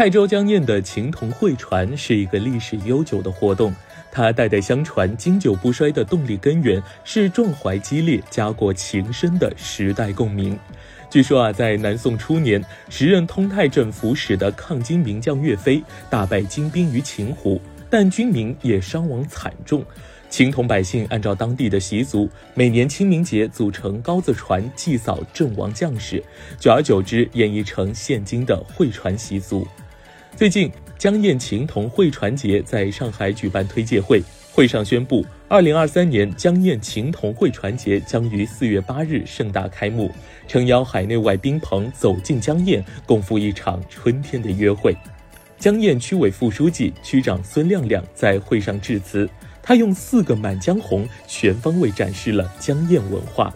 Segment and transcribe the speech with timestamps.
[0.00, 3.70] 泰州江堰的情同会传是一个历史悠久的活动，
[4.10, 10.58] 它代代相传、经久不衰的动力根源是壮怀激烈、家国情深的时代共鸣。
[11.10, 17.60] 据说啊，在南宋初年，时任通泰镇抚使的抗金名将岳飞大败金兵于秦湖，
[17.90, 19.84] 但军民也伤亡惨重。
[20.30, 26.24] 秦铜百姓按照当地的习俗，每年清明节组成高子船祭扫阵亡将士，
[26.58, 29.68] 久而久之演绎成现今的会船习俗。
[30.36, 40.10] 最近，江堰青铜会船节在上海举办推介会，会上宣布，二零二三年江堰青铜会船节将于四月八日盛大开幕，
[40.48, 44.96] 诚邀海内外宾朋走进江堰，共赴一场春天的约会。
[45.58, 49.28] 江堰区委副书记、区长孙亮亮在会上致辞。
[49.62, 53.54] 他用四个《满江红》全方位展示了江堰文化。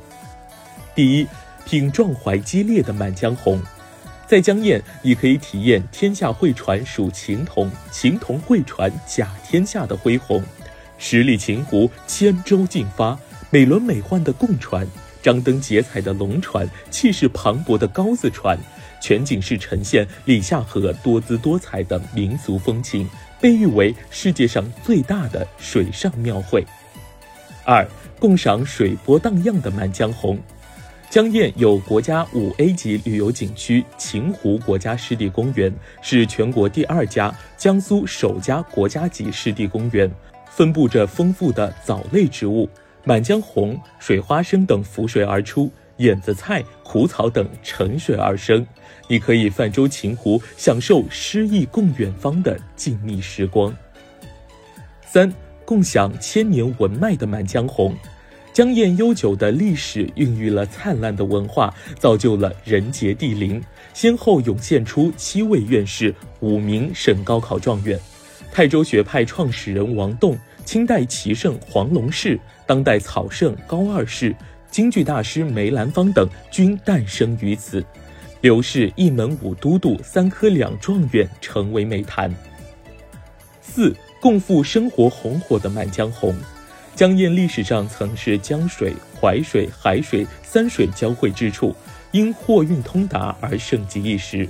[0.94, 1.26] 第一，
[1.64, 3.58] 品壮怀激烈的《满江红》。
[4.34, 10.42] 在江堰，你可以体验“天下会船属秦同，秦同会船甲天下”的恢宏；
[10.98, 13.16] 十里秦湖，千舟竞发，
[13.50, 14.84] 美轮美奂的贡船，
[15.22, 18.58] 张灯结彩的龙船，气势磅礴的高子船，
[19.00, 23.08] 全景式呈现里夏河多姿多彩的民俗风情。
[23.40, 26.66] 被誉为世界上最大的水上庙会。
[27.64, 27.86] 二，
[28.18, 30.36] 共赏水波荡漾的满江红。
[31.14, 40.10] 江堰有国家五 A 级旅游景区秦湖国家湿地公园，是全国第二家、江苏首家国家级湿地公园，
[40.50, 42.68] 分布着丰富的藻类植物，
[43.04, 45.70] 满江红、水花生等浮水而出。
[45.98, 48.66] 眼子菜、苦草等沉水而生，
[49.06, 53.72] 你可以泛舟秦湖，享受诗意共远方的静谧时光。
[55.06, 55.32] 三，
[55.64, 57.94] 共享千年文脉的满江红。
[58.54, 63.60] 江堰悠久的历史孕育了灿烂的文化，造就了人杰地灵，
[63.92, 67.98] 先后涌现出七位院士、五名省高考状元。
[68.52, 74.32] 泰州学派创始人王栋，清代棋圣黄龙士，当代草圣高二世。
[74.70, 77.84] 京剧大师梅兰芳等均诞生于此，
[78.40, 82.32] 刘氏一门五都督、三科两状元成为美谈。
[83.60, 86.32] 四共赴生活红火的满江红，
[86.94, 91.74] 江堰历史上曾是江水、淮水、海水三水交汇之处，
[92.12, 94.48] 因货运通达而盛极一时。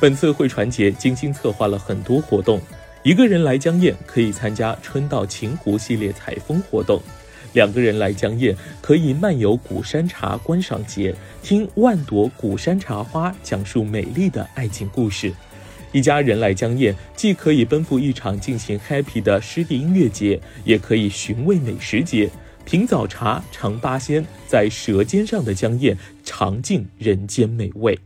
[0.00, 2.60] 本次会船节精心策划了很多活动，
[3.04, 7.00] 一个人来江堰可以参加春到秦湖系列采风活动。
[7.52, 15.30] 两个人来江堰，可以漫游古山茶观赏节，听万朵古山茶花讲述美丽的爱情故事；
[15.92, 22.28] 一家人来江堰，既可以奔赴一场进行 happy 的湿地音乐节，也可以寻味美食节，
[22.64, 27.98] 品早茶尝八仙，在舌尖上的江堰尝尽人间美味。